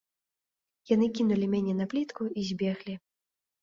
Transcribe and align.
Яны 0.93 1.11
кінулі 1.21 1.51
мяне 1.53 1.79
на 1.85 1.89
плітку 1.95 2.23
і 2.39 2.51
збеглі. 2.53 2.93